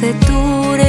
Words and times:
turbe 0.00 0.12
tu 0.26 0.87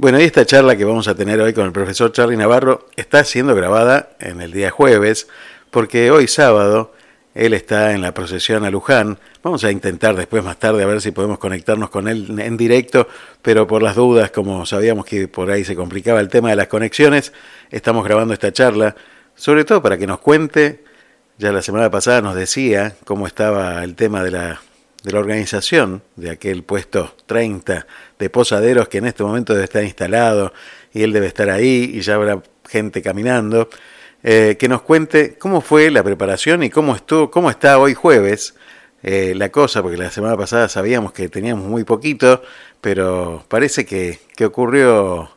Bueno, 0.00 0.18
y 0.18 0.22
esta 0.22 0.46
charla 0.46 0.76
que 0.76 0.86
vamos 0.86 1.08
a 1.08 1.14
tener 1.14 1.42
hoy 1.42 1.52
con 1.52 1.66
el 1.66 1.72
profesor 1.72 2.10
Charlie 2.10 2.38
Navarro 2.38 2.88
está 2.96 3.22
siendo 3.22 3.54
grabada 3.54 4.08
en 4.18 4.40
el 4.40 4.50
día 4.50 4.70
jueves, 4.70 5.28
porque 5.70 6.10
hoy 6.10 6.26
sábado 6.26 6.94
él 7.34 7.52
está 7.52 7.92
en 7.92 8.00
la 8.00 8.14
procesión 8.14 8.64
a 8.64 8.70
Luján. 8.70 9.18
Vamos 9.42 9.62
a 9.62 9.70
intentar 9.70 10.16
después 10.16 10.42
más 10.42 10.58
tarde 10.58 10.82
a 10.82 10.86
ver 10.86 11.02
si 11.02 11.10
podemos 11.10 11.38
conectarnos 11.38 11.90
con 11.90 12.08
él 12.08 12.40
en 12.40 12.56
directo, 12.56 13.08
pero 13.42 13.66
por 13.66 13.82
las 13.82 13.94
dudas, 13.94 14.30
como 14.30 14.64
sabíamos 14.64 15.04
que 15.04 15.28
por 15.28 15.50
ahí 15.50 15.64
se 15.64 15.76
complicaba 15.76 16.20
el 16.20 16.30
tema 16.30 16.48
de 16.48 16.56
las 16.56 16.68
conexiones, 16.68 17.34
estamos 17.70 18.02
grabando 18.02 18.32
esta 18.32 18.54
charla, 18.54 18.96
sobre 19.34 19.66
todo 19.66 19.82
para 19.82 19.98
que 19.98 20.06
nos 20.06 20.20
cuente, 20.20 20.82
ya 21.36 21.52
la 21.52 21.60
semana 21.60 21.90
pasada 21.90 22.22
nos 22.22 22.34
decía 22.34 22.96
cómo 23.04 23.26
estaba 23.26 23.84
el 23.84 23.96
tema 23.96 24.24
de 24.24 24.30
la, 24.30 24.62
de 25.02 25.12
la 25.12 25.18
organización 25.18 26.02
de 26.16 26.30
aquel 26.30 26.62
puesto 26.62 27.14
30 27.26 27.86
de 28.20 28.30
posaderos 28.30 28.86
que 28.88 28.98
en 28.98 29.06
este 29.06 29.24
momento 29.24 29.54
debe 29.54 29.64
estar 29.64 29.82
instalado 29.82 30.52
y 30.92 31.02
él 31.02 31.12
debe 31.12 31.26
estar 31.26 31.50
ahí 31.50 31.90
y 31.94 32.00
ya 32.02 32.14
habrá 32.14 32.40
gente 32.68 33.02
caminando. 33.02 33.68
Eh, 34.22 34.58
que 34.58 34.68
nos 34.68 34.82
cuente 34.82 35.38
cómo 35.38 35.62
fue 35.62 35.90
la 35.90 36.02
preparación 36.02 36.62
y 36.62 36.68
cómo 36.68 36.94
estuvo, 36.94 37.30
cómo 37.30 37.48
está 37.48 37.78
hoy 37.78 37.94
jueves 37.94 38.54
eh, 39.02 39.32
la 39.34 39.48
cosa, 39.48 39.82
porque 39.82 39.96
la 39.96 40.10
semana 40.10 40.36
pasada 40.36 40.68
sabíamos 40.68 41.12
que 41.12 41.30
teníamos 41.30 41.66
muy 41.66 41.84
poquito, 41.84 42.42
pero 42.82 43.42
parece 43.48 43.86
que, 43.86 44.18
que 44.36 44.44
ocurrió 44.44 45.30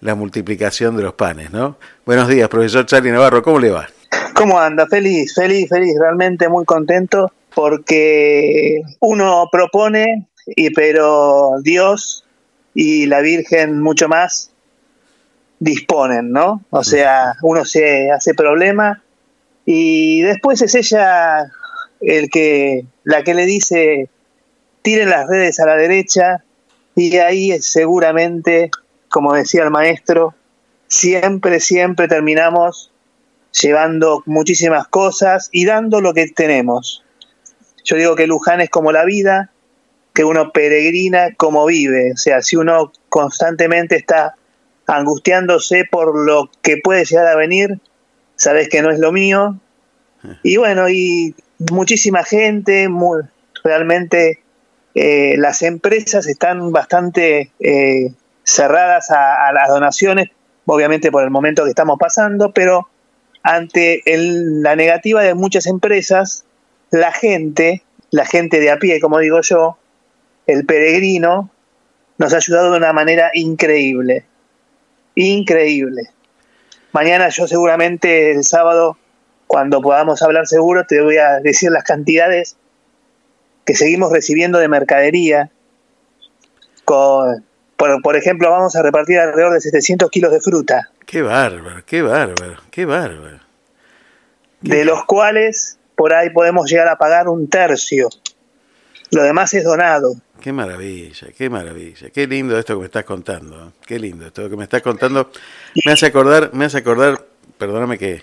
la 0.00 0.14
multiplicación 0.14 0.96
de 0.96 1.02
los 1.02 1.14
panes, 1.14 1.50
¿no? 1.50 1.78
Buenos 2.06 2.28
días, 2.28 2.48
profesor 2.48 2.86
Charlie 2.86 3.10
Navarro, 3.10 3.42
¿cómo 3.42 3.58
le 3.58 3.70
va? 3.70 3.88
¿Cómo 4.36 4.60
anda? 4.60 4.86
Feliz, 4.86 5.34
feliz, 5.34 5.68
feliz, 5.68 5.96
realmente 6.00 6.48
muy 6.48 6.64
contento 6.64 7.32
porque 7.52 8.82
uno 9.00 9.48
propone, 9.50 10.28
y, 10.46 10.70
pero 10.70 11.54
Dios 11.62 12.24
y 12.80 13.06
la 13.06 13.22
Virgen 13.22 13.82
mucho 13.82 14.08
más 14.08 14.52
disponen, 15.58 16.30
¿no? 16.30 16.62
O 16.70 16.84
sea, 16.84 17.34
uno 17.42 17.64
se 17.64 18.12
hace 18.12 18.34
problema 18.34 19.02
y 19.66 20.20
después 20.20 20.62
es 20.62 20.76
ella 20.76 21.50
el 22.00 22.30
que 22.30 22.86
la 23.02 23.24
que 23.24 23.34
le 23.34 23.46
dice 23.46 24.08
tiren 24.82 25.10
las 25.10 25.26
redes 25.26 25.58
a 25.58 25.66
la 25.66 25.74
derecha 25.74 26.44
y 26.94 27.16
ahí 27.16 27.60
seguramente, 27.60 28.70
como 29.08 29.34
decía 29.34 29.64
el 29.64 29.72
maestro, 29.72 30.36
siempre, 30.86 31.58
siempre 31.58 32.06
terminamos 32.06 32.92
llevando 33.60 34.22
muchísimas 34.24 34.86
cosas 34.86 35.48
y 35.50 35.64
dando 35.64 36.00
lo 36.00 36.14
que 36.14 36.28
tenemos. 36.28 37.02
Yo 37.82 37.96
digo 37.96 38.14
que 38.14 38.28
Luján 38.28 38.60
es 38.60 38.70
como 38.70 38.92
la 38.92 39.04
vida, 39.04 39.50
que 40.18 40.24
uno 40.24 40.50
peregrina 40.50 41.32
como 41.36 41.64
vive. 41.64 42.10
O 42.12 42.16
sea, 42.16 42.42
si 42.42 42.56
uno 42.56 42.90
constantemente 43.08 43.94
está 43.94 44.34
angustiándose 44.84 45.84
por 45.88 46.26
lo 46.26 46.50
que 46.60 46.78
puede 46.82 47.04
llegar 47.04 47.28
a 47.28 47.36
venir, 47.36 47.78
sabes 48.34 48.68
que 48.68 48.82
no 48.82 48.90
es 48.90 48.98
lo 48.98 49.12
mío. 49.12 49.60
Y 50.42 50.56
bueno, 50.56 50.88
y 50.88 51.36
muchísima 51.70 52.24
gente, 52.24 52.88
realmente 53.62 54.40
eh, 54.96 55.36
las 55.38 55.62
empresas 55.62 56.26
están 56.26 56.72
bastante 56.72 57.52
eh, 57.60 58.10
cerradas 58.42 59.12
a, 59.12 59.52
las 59.52 59.68
donaciones, 59.68 60.30
obviamente 60.66 61.12
por 61.12 61.22
el 61.22 61.30
momento 61.30 61.62
que 61.62 61.70
estamos 61.70 61.96
pasando, 61.96 62.50
pero 62.52 62.88
ante 63.44 64.02
la 64.04 64.74
negativa 64.74 65.22
de 65.22 65.34
muchas 65.34 65.68
empresas, 65.68 66.44
la 66.90 67.12
gente, 67.12 67.84
la 68.10 68.26
gente 68.26 68.58
de 68.58 68.72
a 68.72 68.80
pie, 68.80 68.98
como 68.98 69.20
digo 69.20 69.42
yo, 69.42 69.78
el 70.48 70.64
peregrino, 70.64 71.50
nos 72.16 72.32
ha 72.32 72.38
ayudado 72.38 72.72
de 72.72 72.78
una 72.78 72.92
manera 72.92 73.30
increíble, 73.34 74.24
increíble. 75.14 76.08
Mañana 76.92 77.28
yo 77.28 77.46
seguramente 77.46 78.32
el 78.32 78.42
sábado, 78.42 78.96
cuando 79.46 79.80
podamos 79.80 80.22
hablar 80.22 80.46
seguro, 80.48 80.84
te 80.84 81.00
voy 81.00 81.18
a 81.18 81.38
decir 81.40 81.70
las 81.70 81.84
cantidades 81.84 82.56
que 83.64 83.74
seguimos 83.74 84.10
recibiendo 84.10 84.58
de 84.58 84.68
mercadería. 84.68 85.50
Con, 86.86 87.44
por, 87.76 88.16
ejemplo, 88.16 88.50
vamos 88.50 88.74
a 88.74 88.82
repartir 88.82 89.18
alrededor 89.18 89.52
de 89.52 89.60
700 89.60 90.10
kilos 90.10 90.32
de 90.32 90.40
fruta. 90.40 90.90
Qué 91.06 91.20
bárbaro, 91.20 91.84
qué 91.84 92.00
bárbaro, 92.00 92.56
qué 92.70 92.86
bárbaro. 92.86 93.40
de 94.62 94.84
los 94.86 95.04
cuales 95.04 95.78
por 95.94 96.14
ahí 96.14 96.30
podemos 96.30 96.70
llegar 96.70 96.88
a 96.88 96.96
pagar 96.96 97.28
un 97.28 97.50
tercio. 97.50 98.08
Lo 99.10 99.22
demás 99.22 99.52
es 99.54 99.64
donado. 99.64 100.14
Qué 100.40 100.52
maravilla, 100.52 101.28
qué 101.36 101.50
maravilla. 101.50 102.10
Qué 102.10 102.26
lindo 102.26 102.58
esto 102.58 102.74
que 102.74 102.80
me 102.80 102.86
estás 102.86 103.04
contando. 103.04 103.72
Qué 103.84 103.98
lindo 103.98 104.26
esto 104.26 104.48
que 104.48 104.56
me 104.56 104.64
estás 104.64 104.82
contando. 104.82 105.30
Me 105.84 105.92
hace 105.92 106.06
acordar, 106.06 106.50
me 106.54 106.64
hace 106.64 106.78
acordar, 106.78 107.26
perdóname 107.58 107.98
que, 107.98 108.22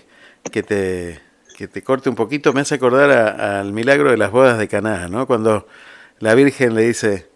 que 0.50 0.62
te 0.62 1.26
que 1.56 1.68
te 1.68 1.82
corte 1.82 2.10
un 2.10 2.14
poquito, 2.14 2.52
me 2.52 2.60
hace 2.60 2.74
acordar 2.74 3.10
al 3.10 3.72
milagro 3.72 4.10
de 4.10 4.18
las 4.18 4.30
bodas 4.30 4.58
de 4.58 4.68
Caná, 4.68 5.08
¿no? 5.08 5.26
Cuando 5.26 5.66
la 6.18 6.34
Virgen 6.34 6.74
le 6.74 6.82
dice 6.82 7.28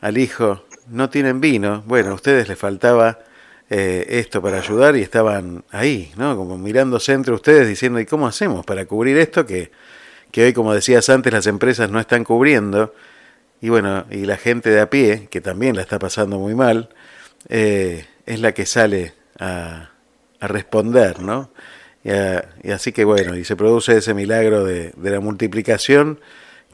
al 0.00 0.16
hijo, 0.16 0.64
no 0.88 1.10
tienen 1.10 1.40
vino, 1.40 1.82
bueno, 1.86 2.12
a 2.12 2.14
ustedes 2.14 2.48
les 2.48 2.58
faltaba 2.58 3.18
eh, 3.68 4.06
esto 4.08 4.40
para 4.40 4.56
ayudar 4.56 4.96
y 4.96 5.02
estaban 5.02 5.64
ahí, 5.70 6.12
¿no? 6.16 6.34
Como 6.34 6.56
mirándose 6.56 7.12
entre 7.12 7.34
ustedes 7.34 7.68
diciendo, 7.68 8.00
¿y 8.00 8.06
cómo 8.06 8.26
hacemos 8.26 8.64
para 8.64 8.86
cubrir 8.86 9.18
esto 9.18 9.44
que, 9.44 9.70
que 10.30 10.44
hoy, 10.44 10.54
como 10.54 10.72
decías 10.72 11.06
antes, 11.10 11.30
las 11.30 11.46
empresas 11.46 11.90
no 11.90 12.00
están 12.00 12.24
cubriendo? 12.24 12.94
Y 13.60 13.68
bueno, 13.68 14.06
y 14.10 14.24
la 14.24 14.36
gente 14.36 14.70
de 14.70 14.80
a 14.80 14.90
pie, 14.90 15.28
que 15.30 15.40
también 15.40 15.76
la 15.76 15.82
está 15.82 15.98
pasando 15.98 16.38
muy 16.38 16.54
mal, 16.54 16.90
eh, 17.48 18.06
es 18.26 18.40
la 18.40 18.52
que 18.52 18.66
sale 18.66 19.14
a, 19.38 19.90
a 20.40 20.46
responder, 20.48 21.20
¿no? 21.20 21.50
Y, 22.62 22.70
así 22.70 22.92
que 22.92 23.04
bueno, 23.04 23.36
y 23.36 23.44
se 23.44 23.56
produce 23.56 23.98
ese 23.98 24.14
milagro 24.14 24.64
de, 24.64 24.92
la 25.02 25.20
multiplicación 25.20 26.20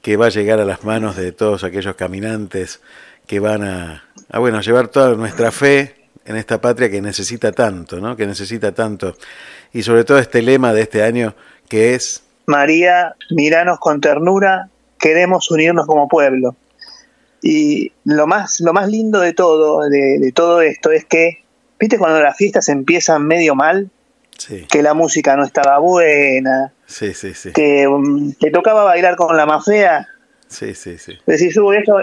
que 0.02 0.16
va 0.16 0.26
a 0.26 0.30
llegar 0.30 0.60
a 0.60 0.64
las 0.64 0.84
manos 0.84 1.16
de 1.16 1.32
todos 1.32 1.64
aquellos 1.64 1.96
caminantes 1.96 2.80
que 3.26 3.40
van 3.40 3.64
a, 3.64 4.04
bueno, 4.38 4.60
llevar 4.60 4.88
toda 4.88 5.14
nuestra 5.16 5.50
fe 5.50 5.96
en 6.26 6.36
esta 6.36 6.60
patria 6.60 6.90
que 6.90 7.00
necesita 7.00 7.52
tanto, 7.52 8.00
¿no? 8.00 8.16
Que 8.16 8.26
necesita 8.26 8.72
tanto. 8.72 9.16
Y 9.72 9.82
sobre 9.82 10.04
todo 10.04 10.18
este 10.18 10.42
lema 10.42 10.72
de 10.72 10.82
este 10.82 11.02
año 11.02 11.34
que 11.68 11.94
es... 11.94 12.22
María, 12.46 13.14
miranos 13.30 13.78
con 13.80 14.00
ternura, 14.00 14.68
queremos 15.00 15.50
unirnos 15.50 15.86
como 15.86 16.06
pueblo. 16.06 16.54
Y 17.46 17.92
lo 18.04 18.26
más, 18.26 18.60
lo 18.60 18.72
más 18.72 18.88
lindo 18.88 19.20
de 19.20 19.34
todo, 19.34 19.86
de, 19.90 20.18
de 20.18 20.32
todo 20.32 20.62
esto, 20.62 20.90
es 20.90 21.04
que, 21.04 21.42
viste, 21.78 21.98
cuando 21.98 22.22
las 22.22 22.38
fiestas 22.38 22.70
empiezan 22.70 23.26
medio 23.26 23.54
mal, 23.54 23.90
que 24.70 24.82
la 24.82 24.94
música 24.94 25.36
no 25.36 25.44
estaba 25.44 25.78
buena, 25.78 26.72
que 27.54 27.86
um, 27.86 28.32
te 28.32 28.50
tocaba 28.50 28.84
bailar 28.84 29.14
con 29.16 29.36
la 29.36 29.44
más 29.44 29.62
fea. 29.62 30.08
Sí, 30.48 30.72
sí, 30.72 30.96
sí. 30.96 31.18
Decís, 31.26 31.54
esto, 31.54 31.98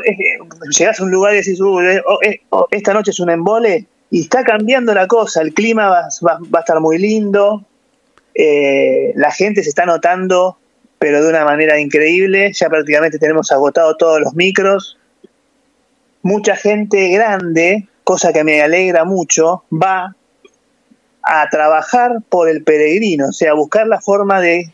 llegás 0.78 1.00
a 1.00 1.04
un 1.04 1.10
lugar 1.10 1.34
y 1.34 1.38
decís, 1.38 1.60
eh, 1.60 2.42
oh, 2.52 2.68
esta 2.70 2.94
noche 2.94 3.10
es 3.10 3.20
un 3.20 3.32
embole 3.32 3.88
y 4.12 4.22
está 4.22 4.44
cambiando 4.44 4.94
la 4.94 5.08
cosa, 5.08 5.42
el 5.42 5.56
clima 5.56 5.88
va, 5.88 6.08
a 6.08 6.60
estar 6.60 6.80
muy 6.80 7.00
lindo, 7.00 7.66
eh, 8.36 9.12
la 9.16 9.32
gente 9.32 9.64
se 9.64 9.70
está 9.70 9.88
notando, 9.88 10.60
pero 11.00 11.24
de 11.24 11.30
una 11.32 11.46
manera 11.46 11.80
increíble, 11.80 12.52
ya 12.54 12.70
prácticamente 12.70 13.18
tenemos 13.18 13.52
agotado 13.52 13.96
todos 13.98 14.22
los 14.22 14.36
micros, 14.36 15.00
mucha 16.21 16.56
gente 16.56 17.09
grande, 17.09 17.87
cosa 18.04 18.33
que 18.33 18.44
me 18.44 18.61
alegra 18.61 19.06
mucho, 19.06 19.63
va 19.71 20.16
a 21.23 21.49
trabajar 21.49 22.21
por 22.30 22.49
el 22.49 22.63
peregrino, 22.63 23.28
o 23.28 23.31
sea, 23.31 23.54
buscar 23.54 23.87
la 23.87 24.01
forma 24.01 24.42
de, 24.42 24.71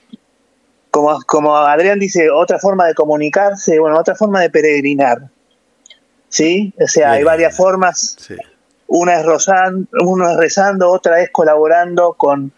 como, 0.91 1.19
como 1.23 1.55
Adrián 1.57 1.99
dice, 1.99 2.29
otra 2.29 2.59
forma 2.59 2.87
de 2.87 2.93
comunicarse, 2.93 3.79
bueno, 3.79 3.99
otra 3.99 4.15
forma 4.15 4.41
de 4.41 4.49
peregrinar. 4.49 5.29
¿Sí? 6.29 6.73
O 6.79 6.87
sea, 6.87 7.11
hay 7.11 7.23
varias 7.23 7.55
formas. 7.55 8.17
Una 8.87 9.19
es, 9.19 9.25
rozando, 9.25 9.87
uno 10.01 10.29
es 10.29 10.37
rezando, 10.37 10.89
otra 10.89 11.21
es 11.21 11.29
colaborando 11.29 12.13
con, 12.13 12.51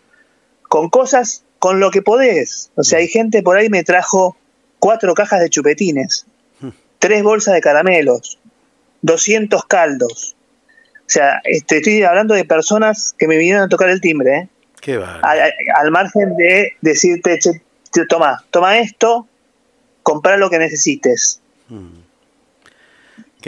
con 0.67 0.89
cosas, 0.89 1.43
con 1.59 1.79
lo 1.79 1.91
que 1.91 2.01
podés. 2.01 2.71
O 2.75 2.83
sea, 2.83 2.99
hay 2.99 3.07
gente 3.07 3.43
por 3.43 3.57
ahí 3.57 3.69
me 3.69 3.83
trajo 3.83 4.35
cuatro 4.79 5.13
cajas 5.13 5.41
de 5.41 5.49
chupetines, 5.49 6.25
hmm. 6.61 6.69
tres 6.97 7.23
bolsas 7.23 7.53
de 7.53 7.61
caramelos, 7.61 8.39
200 9.01 9.65
caldos, 9.65 10.35
o 11.09 11.11
sea, 11.11 11.41
este, 11.43 11.77
estoy 11.77 12.03
hablando 12.03 12.35
de 12.35 12.45
personas 12.45 13.15
que 13.17 13.27
me 13.27 13.37
vinieron 13.37 13.63
a 13.63 13.67
tocar 13.67 13.89
el 13.89 13.99
timbre, 13.99 14.37
¿eh? 14.37 14.49
Qué 14.79 14.93
al, 14.93 15.53
al, 15.75 15.91
margen 15.91 16.37
de 16.37 16.73
decirte, 16.81 17.39
toma, 18.07 18.45
toma 18.51 18.77
esto, 18.77 19.27
compra 20.03 20.37
lo 20.37 20.51
que 20.51 20.59
necesites. 20.59 21.41
Mm. 21.67 21.97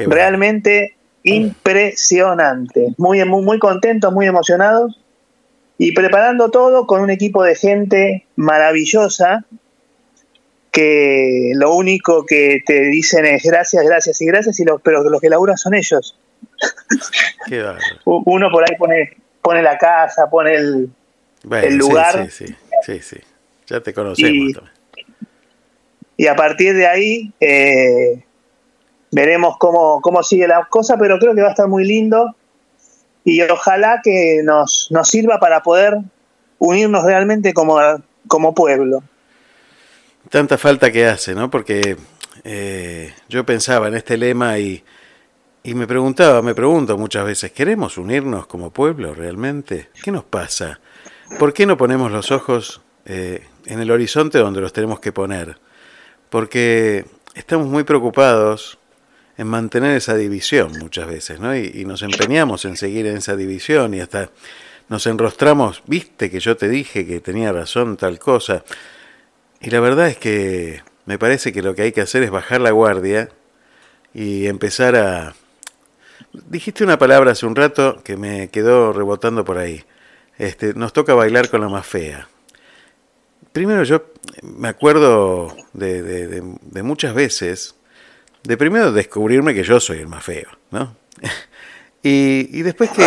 Realmente 0.08 0.96
impresionante. 1.22 2.96
Muy, 2.98 3.24
muy, 3.26 3.44
muy 3.44 3.60
contentos, 3.60 4.12
muy 4.12 4.26
emocionados 4.26 5.00
y 5.78 5.94
preparando 5.94 6.50
todo 6.50 6.88
con 6.88 7.02
un 7.02 7.12
equipo 7.12 7.44
de 7.44 7.56
gente 7.56 8.26
maravillosa 8.36 9.46
que 10.72 11.52
lo 11.56 11.76
único 11.76 12.26
que 12.26 12.62
te 12.66 12.82
dicen 12.84 13.26
es 13.26 13.44
gracias, 13.44 13.84
gracias 13.86 14.22
y 14.22 14.26
gracias, 14.26 14.60
y 14.60 14.66
pero 14.84 15.04
los 15.04 15.22
que 15.22 15.30
laburan 15.30 15.58
son 15.58 15.74
ellos. 15.74 16.18
Uno 18.06 18.50
por 18.50 18.64
ahí 18.64 18.78
pone, 18.78 19.18
pone 19.42 19.62
la 19.62 19.78
casa, 19.78 20.30
pone 20.30 20.56
el, 20.56 20.90
el 21.52 21.76
lugar. 21.76 22.30
Sí, 22.32 22.56
sí, 22.86 23.00
sí, 23.02 23.18
ya 23.68 23.82
te 23.82 23.94
conocemos. 23.94 24.62
Y, 26.18 26.28
a 26.28 26.36
partir 26.36 26.76
de 26.76 26.88
ahí 26.88 27.34
eh, 27.40 28.24
veremos 29.12 29.58
cómo, 29.58 30.02
cómo 30.02 30.24
sigue 30.24 30.48
la 30.48 30.66
cosa, 30.70 30.98
pero 30.98 31.20
creo 31.20 31.34
que 31.36 31.42
va 31.42 31.48
a 31.48 31.52
estar 31.52 31.68
muy 31.68 31.84
lindo 31.84 32.36
y 33.24 33.42
ojalá 33.42 34.02
que 34.04 34.42
nos, 34.44 34.88
nos 34.92 35.08
sirva 35.08 35.40
para 35.40 35.64
poder 35.64 35.98
unirnos 36.60 37.04
realmente 37.04 37.54
como, 37.54 37.80
como 38.28 38.54
pueblo. 38.54 39.04
Tanta 40.30 40.58
falta 40.58 40.92
que 40.92 41.06
hace, 41.06 41.36
¿no? 41.36 41.50
Porque 41.50 41.98
eh, 42.44 43.14
yo 43.28 43.46
pensaba 43.46 43.88
en 43.88 43.96
este 43.96 44.18
lema 44.18 44.58
y 44.60 44.84
y 45.64 45.76
me 45.76 45.86
preguntaba, 45.86 46.42
me 46.42 46.56
pregunto 46.56 46.98
muchas 46.98 47.24
veces, 47.24 47.52
¿queremos 47.52 48.00
unirnos 48.00 48.48
como 48.48 48.72
pueblo 48.72 49.14
realmente? 49.14 49.90
¿Qué 50.04 50.12
nos 50.12 50.24
pasa? 50.24 50.80
¿Por 51.38 51.54
qué 51.54 51.68
no 51.68 51.78
ponemos 51.78 52.12
los 52.12 52.32
ojos 52.32 52.82
eh, 53.06 53.46
en 53.68 53.80
el 53.80 53.92
horizonte 53.92 54.40
donde 54.40 54.60
los 54.60 54.74
tenemos 54.74 55.00
que 55.00 55.12
poner? 55.12 55.60
Porque 56.32 57.06
estamos 57.36 57.68
muy 57.68 57.84
preocupados 57.84 58.80
en 59.38 59.48
mantener 59.48 59.96
esa 59.96 60.16
división 60.16 60.72
muchas 60.80 61.06
veces, 61.06 61.40
¿no? 61.40 61.56
Y, 61.56 61.72
y, 61.76 61.86
nos 61.86 62.02
empeñamos 62.02 62.66
en 62.66 62.76
seguir 62.76 63.06
en 63.06 63.18
esa 63.18 63.36
división 63.36 63.94
y 63.94 64.00
hasta 64.00 64.32
nos 64.90 65.06
enrostramos, 65.06 65.84
viste 65.86 66.32
que 66.32 66.40
yo 66.40 66.58
te 66.58 66.70
dije 66.70 67.06
que 67.06 67.20
tenía 67.20 67.52
razón 67.52 67.98
tal 67.98 68.18
cosa. 68.18 68.64
Y 69.62 69.70
la 69.70 69.80
verdad 69.80 70.08
es 70.08 70.18
que 70.18 70.82
me 71.06 71.18
parece 71.18 71.54
que 71.54 71.62
lo 71.62 71.76
que 71.76 71.84
hay 71.84 71.92
que 71.92 72.02
hacer 72.02 72.24
es 72.24 72.32
bajar 72.32 72.62
la 72.62 72.72
guardia 72.72 73.30
y 74.14 74.48
empezar 74.48 74.96
a... 74.96 75.36
Dijiste 76.34 76.84
una 76.84 76.98
palabra 76.98 77.32
hace 77.32 77.46
un 77.46 77.56
rato 77.56 78.02
que 78.04 78.18
me 78.18 78.50
quedó 78.50 78.94
rebotando 78.94 79.46
por 79.46 79.58
ahí. 79.58 79.84
Este, 80.38 80.74
nos 80.74 80.94
toca 80.94 81.14
bailar 81.14 81.50
con 81.50 81.62
la 81.62 81.70
más 81.70 81.86
fea. 81.86 82.28
Primero 83.54 83.84
yo 83.84 84.06
me 84.42 84.70
acuerdo 84.70 85.56
de, 85.74 86.02
de 86.02 86.84
muchas 86.84 87.14
veces, 87.14 87.76
de 88.44 88.58
primero 88.58 88.92
descubrirme 88.92 89.54
que 89.54 89.64
yo 89.64 89.80
soy 89.80 90.00
el 90.00 90.08
más 90.08 90.24
feo, 90.24 90.48
¿no? 90.72 90.96
Y, 92.04 92.64
después 92.64 92.90
que 92.90 93.06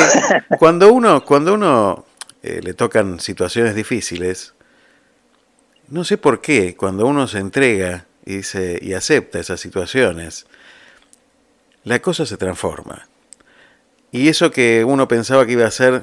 cuando 0.58 0.92
uno, 0.92 1.25
cuando 1.25 1.54
uno 1.54 2.06
eh, 2.42 2.61
le 2.62 2.75
tocan 2.75 3.18
situaciones 3.18 3.75
difíciles, 3.75 4.53
no 5.94 6.02
sé 6.02 6.18
por 6.18 6.40
qué, 6.40 6.74
cuando 6.74 7.06
uno 7.06 7.28
se 7.28 7.38
entrega 7.38 8.06
y, 8.26 8.42
se, 8.42 8.80
y 8.82 8.94
acepta 8.94 9.38
esas 9.38 9.60
situaciones, 9.60 10.44
la 11.84 12.00
cosa 12.00 12.26
se 12.26 12.36
transforma. 12.36 13.06
Y 14.10 14.26
eso 14.28 14.50
que 14.50 14.84
uno 14.84 15.06
pensaba 15.06 15.46
que 15.46 15.52
iba 15.52 15.66
a 15.66 15.70
ser 15.70 16.02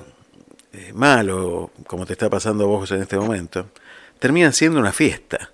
eh, 0.72 0.94
malo, 0.94 1.72
como 1.88 2.06
te 2.06 2.14
está 2.14 2.30
pasando 2.30 2.64
a 2.64 2.68
vos 2.68 2.90
en 2.92 3.02
este 3.02 3.18
momento, 3.18 3.70
termina 4.18 4.54
siendo 4.54 4.80
una 4.80 4.94
fiesta. 4.94 5.52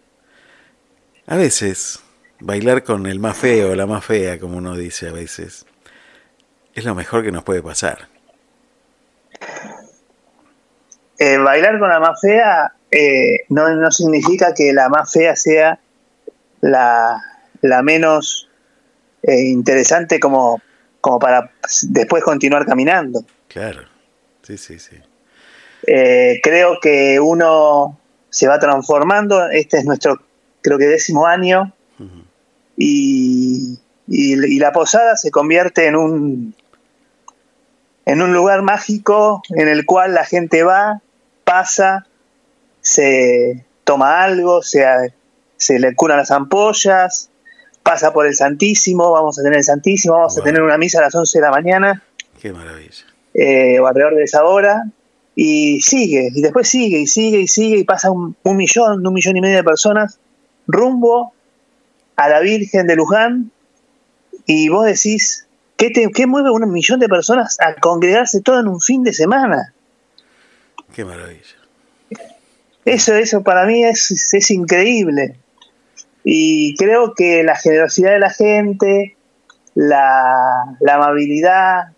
A 1.25 1.35
veces, 1.35 2.03
bailar 2.39 2.83
con 2.83 3.07
el 3.07 3.19
más 3.19 3.37
feo, 3.37 3.73
la 3.73 3.87
más 3.87 4.05
fea, 4.05 4.39
como 4.39 4.57
uno 4.57 4.75
dice 4.77 5.09
a 5.09 5.13
veces, 5.13 5.65
es 6.75 6.85
lo 6.85 6.93
mejor 6.93 7.23
que 7.23 7.31
nos 7.31 7.43
puede 7.43 7.63
pasar. 7.63 8.07
Eh, 11.17 11.39
bailar 11.39 11.79
con 11.79 11.89
la 11.89 11.99
más 11.99 12.21
fea 12.21 12.76
eh, 12.91 13.39
no, 13.49 13.91
significa 13.91 14.53
que 14.53 14.73
la 14.73 14.89
más 14.89 15.11
fea 15.11 15.35
sea 15.35 15.79
la, 16.61 17.21
menos 17.83 18.49
eh, 19.23 19.49
interesante 19.49 20.19
como, 20.19 20.61
como 21.01 21.19
para 21.19 21.51
después 21.83 22.23
continuar 22.23 22.65
caminando. 22.65 23.25
Claro, 23.47 23.83
sí, 24.41 24.57
sí, 24.57 24.79
sí. 24.79 24.97
creo 26.43 26.79
que 26.81 27.19
uno 27.19 27.99
se 28.29 28.47
va 28.47 28.59
transformando, 28.59 29.49
este 29.49 29.77
es 29.77 29.85
nuestro, 29.85 30.21
creo 30.61 30.77
que 30.77 30.87
décimo 30.87 31.25
año, 31.25 31.73
y, 32.79 33.79
y 34.07 34.59
la 34.59 34.71
posada 34.71 35.15
se 35.15 35.31
convierte 35.31 35.87
en 35.87 35.95
un, 35.95 36.55
en 38.07 38.21
un 38.21 38.33
lugar 38.33 38.61
mágico 38.61 39.41
en 39.49 39.67
el 39.67 39.85
cual 39.85 40.13
la 40.13 40.23
gente 40.23 40.63
va, 40.63 41.01
pasa, 41.43 42.06
se 42.87 43.65
toma 43.83 44.23
algo, 44.23 44.61
se, 44.61 44.85
se 45.57 45.79
le 45.79 45.95
curan 45.95 46.17
las 46.17 46.31
ampollas, 46.31 47.29
pasa 47.83 48.13
por 48.13 48.27
el 48.27 48.35
Santísimo, 48.35 49.11
vamos 49.11 49.39
a 49.39 49.43
tener 49.43 49.57
el 49.57 49.63
Santísimo, 49.63 50.15
vamos 50.15 50.37
a 50.37 50.43
tener 50.43 50.61
una 50.61 50.77
misa 50.77 50.99
a 50.99 51.03
las 51.03 51.15
11 51.15 51.37
de 51.37 51.41
la 51.41 51.51
mañana. 51.51 52.03
Qué 52.41 52.51
maravilla. 52.51 53.05
Eh, 53.33 53.79
o 53.79 53.87
alrededor 53.87 54.15
de 54.15 54.23
esa 54.23 54.43
hora. 54.43 54.85
Y 55.35 55.81
sigue, 55.81 56.29
y 56.33 56.41
después 56.41 56.67
sigue, 56.67 56.97
y 56.97 57.05
sigue, 57.05 57.39
y 57.39 57.47
sigue, 57.47 57.77
y 57.77 57.83
pasa 57.83 58.09
un, 58.09 58.35
un 58.41 58.57
millón, 58.57 59.05
un 59.05 59.13
millón 59.13 59.37
y 59.37 59.41
medio 59.41 59.57
de 59.57 59.63
personas 59.63 60.19
rumbo 60.65 61.33
a 62.15 62.27
la 62.27 62.39
Virgen 62.39 62.87
de 62.87 62.95
Luján. 62.95 63.51
Y 64.47 64.69
vos 64.69 64.85
decís, 64.85 65.47
¿Qué, 65.77 66.25
mueve 66.25 66.49
un 66.49 66.71
millón 66.71 66.99
de 66.99 67.07
personas 67.07 67.57
a 67.59 67.75
congregarse 67.75 68.41
todo 68.41 68.59
en 68.59 68.67
un 68.67 68.81
fin 68.81 69.03
de 69.03 69.13
semana? 69.13 69.73
Qué 70.91 71.05
maravilla. 71.05 71.56
Eso, 72.87 73.15
eso 73.15 73.43
para 73.43 73.65
mí 73.65 73.83
es, 73.83 74.33
es 74.33 74.49
increíble. 74.49 75.35
Y 76.23 76.73
creo 76.77 77.13
que 77.13 77.43
la 77.43 77.57
generosidad 77.57 78.11
de 78.11 78.19
la 78.19 78.29
gente, 78.29 79.17
la, 79.75 80.77
amabilidad, 80.89 81.89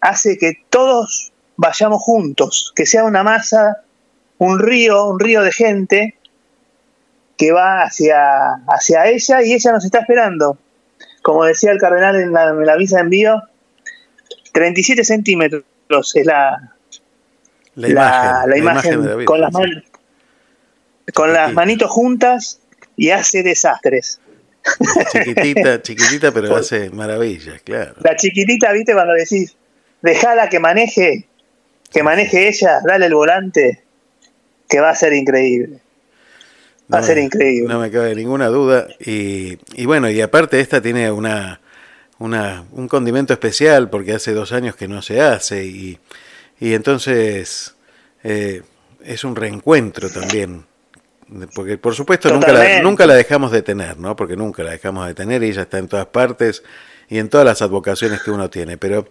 hace 0.00 0.36
que 0.36 0.54
todos 0.70 1.32
vayamos 1.56 2.02
juntos, 2.02 2.72
que 2.74 2.84
sea 2.84 3.04
una 3.04 3.22
masa, 3.22 3.82
un 4.38 4.58
río, 4.58 5.04
un 5.04 5.20
río 5.20 5.40
de 5.42 5.52
gente 5.52 6.16
que 7.38 7.52
va 7.52 7.84
hacia, 7.84 8.54
hacia 8.66 9.06
ella 9.06 9.40
y 9.40 9.52
ella 9.52 9.70
nos 9.70 9.84
está 9.84 10.00
esperando. 10.00 10.58
Como 11.22 11.44
decía 11.44 11.70
el 11.70 11.78
cardenal 11.78 12.16
en 12.16 12.32
la, 12.32 12.48
en 12.48 12.66
la 12.66 12.74
visa 12.74 12.96
de 12.96 13.02
envío, 13.02 13.40
37 14.52 15.04
centímetros 15.04 15.64
es 16.16 16.26
la, 16.26 16.74
la 17.76 18.58
imagen, 18.58 19.24
con, 19.26 19.40
las, 19.40 19.52
con 21.12 21.32
las 21.32 21.52
manitos 21.52 21.90
juntas 21.90 22.60
y 22.96 23.10
hace 23.10 23.42
desastres. 23.42 24.20
Chiquitita, 25.12 25.82
chiquitita, 25.82 26.32
pero 26.32 26.56
hace 26.56 26.90
maravillas, 26.90 27.60
claro. 27.62 27.94
La 28.00 28.16
chiquitita, 28.16 28.72
viste, 28.72 28.94
cuando 28.94 29.12
decís, 29.12 29.56
dejala 30.00 30.48
que 30.48 30.58
maneje, 30.58 31.26
que 31.92 32.02
maneje 32.02 32.48
ella, 32.48 32.80
dale 32.86 33.06
el 33.06 33.14
volante, 33.14 33.82
que 34.68 34.80
va 34.80 34.90
a 34.90 34.94
ser 34.94 35.12
increíble. 35.12 35.80
Va 36.92 36.98
a 36.98 37.02
ser 37.02 37.18
increíble. 37.18 37.72
No 37.72 37.80
me 37.80 37.90
cabe 37.90 38.14
ninguna 38.14 38.48
duda. 38.48 38.88
Y, 39.00 39.58
y 39.74 39.86
bueno, 39.86 40.10
y 40.10 40.20
aparte 40.20 40.60
esta 40.60 40.82
tiene 40.82 41.10
una, 41.10 41.60
una, 42.18 42.64
un 42.72 42.88
condimento 42.88 43.32
especial 43.32 43.88
porque 43.88 44.12
hace 44.12 44.32
dos 44.32 44.52
años 44.52 44.76
que 44.76 44.88
no 44.88 45.00
se 45.00 45.20
hace 45.20 45.64
y, 45.64 45.98
y 46.60 46.74
entonces 46.74 47.74
eh, 48.22 48.62
es 49.02 49.24
un 49.24 49.36
reencuentro 49.36 50.10
también. 50.10 50.64
Porque 51.54 51.78
por 51.78 51.94
supuesto 51.94 52.30
nunca 52.32 52.52
la, 52.52 52.82
nunca 52.82 53.06
la 53.06 53.14
dejamos 53.14 53.50
de 53.50 53.62
tener, 53.62 53.98
¿no? 53.98 54.16
Porque 54.16 54.36
nunca 54.36 54.62
la 54.62 54.72
dejamos 54.72 55.06
de 55.06 55.14
tener 55.14 55.42
y 55.42 55.48
ella 55.48 55.62
está 55.62 55.78
en 55.78 55.88
todas 55.88 56.06
partes 56.06 56.62
y 57.08 57.18
en 57.18 57.28
todas 57.28 57.44
las 57.46 57.62
advocaciones 57.62 58.22
que 58.22 58.30
uno 58.30 58.50
tiene. 58.50 58.78
Pero 58.78 59.08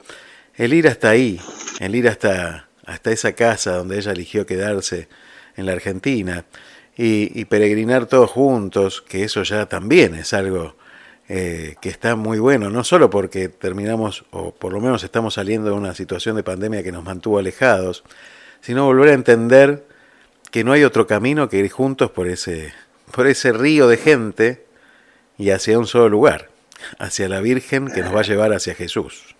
el 0.56 0.74
ir 0.74 0.88
hasta 0.88 1.10
ahí, 1.10 1.40
el 1.80 1.96
ir 1.96 2.08
hasta, 2.08 2.70
hasta 2.86 3.12
esa 3.12 3.34
casa 3.34 3.76
donde 3.76 3.98
ella 3.98 4.12
eligió 4.12 4.46
quedarse 4.46 5.08
en 5.56 5.66
la 5.66 5.74
Argentina, 5.74 6.46
y, 6.96 7.46
peregrinar 7.46 8.06
todos 8.06 8.30
juntos, 8.30 9.02
que 9.02 9.24
eso 9.24 9.44
ya 9.44 9.66
también 9.68 10.16
es 10.16 10.34
algo 10.34 10.76
eh, 11.28 11.76
que 11.82 11.90
está 11.90 12.16
muy 12.16 12.40
bueno, 12.40 12.70
no 12.70 12.84
solo 12.84 13.10
porque 13.10 13.50
terminamos, 13.50 14.26
o 14.32 14.54
por 14.54 14.74
lo 14.74 14.80
menos 14.80 15.04
estamos 15.04 15.36
saliendo 15.36 15.70
de 15.70 15.76
una 15.76 15.96
situación 15.96 16.36
de 16.36 16.44
pandemia 16.44 16.84
que 16.84 16.92
nos 16.92 17.04
mantuvo 17.04 17.40
alejados, 17.40 18.04
sino 18.62 18.86
volver 18.86 19.10
a 19.10 19.14
entender 19.14 19.86
que 20.54 20.64
no 20.64 20.72
hay 20.72 20.84
otro 20.84 21.08
camino 21.08 21.50
que 21.50 21.58
ir 21.58 21.72
juntos 21.72 22.12
por 22.12 22.28
ese, 22.28 22.74
por 23.12 23.26
ese 23.26 23.52
río 23.54 23.88
de 23.88 23.98
gente 23.98 24.64
y 25.36 25.50
hacia 25.50 25.80
un 25.80 25.88
solo 25.88 26.10
lugar, 26.10 26.50
hacia 27.00 27.28
la 27.28 27.40
Virgen 27.40 27.88
que 27.88 28.04
nos 28.04 28.16
va 28.16 28.20
a 28.20 28.24
llevar 28.24 28.54
hacia 28.54 28.76
Jesús. 28.76 29.36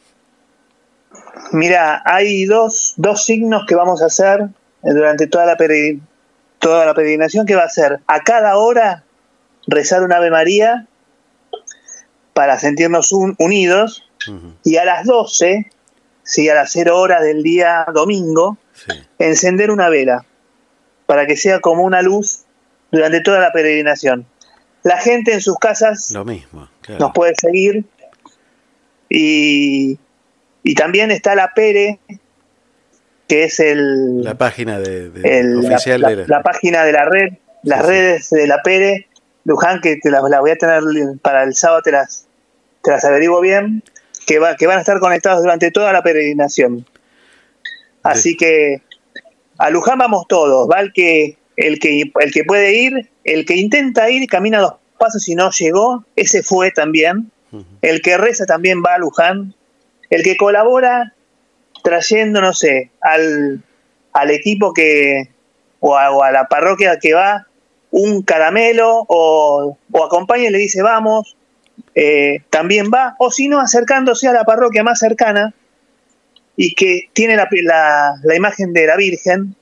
Mira, 1.52 2.02
hay 2.04 2.46
dos, 2.46 2.96
dos 2.98 3.26
signos 3.26 3.68
que 3.68 3.76
vamos 3.76 4.02
a 4.02 4.08
hacer 4.08 4.48
durante 4.82 5.28
toda 5.28 5.46
la 5.46 5.56
peregrinación 5.56 6.10
toda 6.58 6.86
la 6.86 6.94
peregrinación 6.94 7.46
que 7.46 7.56
va 7.56 7.64
a 7.64 7.70
ser 7.70 8.00
a 8.08 8.22
cada 8.22 8.56
hora 8.56 9.04
rezar 9.68 10.02
un 10.02 10.14
Ave 10.14 10.32
María 10.32 10.88
para 12.34 12.58
sentirnos 12.58 13.12
unidos 13.12 14.10
y 14.64 14.78
a 14.78 14.86
las 14.86 15.06
12, 15.06 15.70
¿sí? 16.24 16.50
a 16.50 16.56
las 16.56 16.72
0 16.72 16.98
horas 16.98 17.22
del 17.22 17.44
día 17.44 17.86
domingo, 17.94 18.58
encender 19.20 19.72
una 19.72 19.90
vela 19.90 20.26
para 21.14 21.28
que 21.28 21.38
sea 21.38 21.60
como 21.60 21.84
una 21.84 22.02
luz 22.02 22.40
durante 22.92 23.22
toda 23.22 23.40
la 23.40 23.52
peregrinación. 23.52 24.26
La 24.82 24.98
gente 24.98 25.32
en 25.32 25.42
sus 25.42 25.60
casas 25.60 26.10
Lo 26.10 26.26
mismo, 26.26 26.68
nos 26.98 27.12
puede 27.14 27.36
seguir 27.36 27.86
y, 29.10 30.00
y 30.64 30.74
también 30.74 31.12
está 31.12 31.36
la 31.36 31.54
Pere, 31.54 32.00
que 33.28 33.44
es 33.44 33.60
el 33.60 34.24
la 34.24 34.40
página 34.40 34.80
de, 34.80 35.10
oficial 35.56 36.02
la, 36.02 36.16
de 36.16 36.28
la, 36.28 36.42
página 36.42 36.84
de 36.84 36.94
la 36.94 37.06
red, 37.06 37.34
las 37.62 37.86
redes 37.86 38.32
de 38.32 38.48
la 38.48 38.64
Pere, 38.64 39.08
Luján, 39.46 39.82
que 39.82 39.98
te 39.98 40.10
las, 40.10 40.24
voy 40.24 40.50
a 40.50 40.56
tener 40.56 40.82
para 41.22 41.44
el 41.44 41.54
sábado, 41.54 41.84
te 41.84 41.92
las, 41.92 42.26
te 42.82 42.90
las 42.90 43.06
averiguo 43.06 43.40
bien, 43.40 43.84
que, 44.26 44.40
va, 44.40 44.56
que 44.56 44.66
van 44.66 44.80
a 44.80 44.82
estar 44.82 45.00
conectados 45.00 45.44
durante 45.44 45.70
toda 45.70 45.94
la 45.94 46.02
peregrinación. 46.02 46.88
Así 48.02 48.36
que 48.36 48.82
a 49.58 49.70
Luján 49.70 49.98
vamos 49.98 50.26
todos, 50.28 50.70
va 50.70 50.80
el 50.80 50.94
que, 50.94 51.38
el 51.58 51.80
que, 51.80 52.12
el 52.20 52.32
que 52.32 52.44
puede 52.44 52.74
ir, 52.74 53.10
el 53.24 53.46
que 53.46 53.56
intenta 53.56 54.10
ir, 54.10 54.28
camina 54.28 54.60
dos 54.60 54.76
pasos 54.98 55.28
y 55.28 55.36
no 55.36 55.52
llegó, 55.52 56.06
ese 56.16 56.44
fue 56.44 56.72
también. 56.72 57.32
El 57.84 58.02
que 58.02 58.18
reza 58.18 58.48
también 58.48 58.82
va 58.84 58.96
a 58.96 58.98
Luján. 58.98 59.54
El 60.10 60.24
que 60.24 60.38
colabora 60.38 61.14
trayendo, 61.84 62.42
no 62.42 62.54
sé, 62.54 62.90
al, 63.00 63.62
al 64.12 64.32
equipo 64.32 64.74
que, 64.74 65.30
o 65.80 65.96
a, 65.96 66.32
la 66.32 66.48
parroquia 66.48 66.98
que 67.00 67.14
va, 67.14 67.48
un 67.92 68.24
caramelo, 68.24 69.06
o, 69.08 69.78
o 69.92 70.04
acompaña 70.04 70.46
y 70.46 70.50
le 70.50 70.58
dice 70.58 70.82
vamos, 70.82 71.36
eh, 71.96 72.42
también 72.50 72.90
va, 72.92 73.16
o 73.20 73.32
si 73.32 73.48
no, 73.48 73.60
acercándose 73.60 74.28
a 74.28 74.34
la 74.34 74.46
parroquia 74.46 74.84
más 74.84 75.00
cercana, 75.00 75.54
y 76.56 76.76
que 76.76 77.10
tiene 77.14 77.36
la, 77.36 77.48
la, 78.24 78.36
imagen 78.36 78.74
de 78.74 78.88
la 78.88 78.96
Virgen 78.96 79.56